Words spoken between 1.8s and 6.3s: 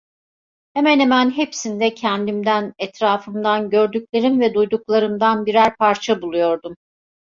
kendimden, etrafımdan, gördüklerim ve duyduklarımdan birer parça